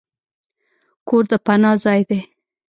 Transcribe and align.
کور 1.07 1.23
د 1.29 1.31
پناه 1.45 1.77
ځای 1.83 2.01
دی. 2.09 2.19